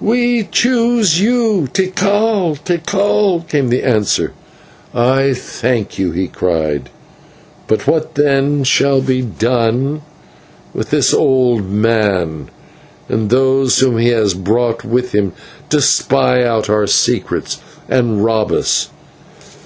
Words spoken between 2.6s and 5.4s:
Tikal!" came the answer. "I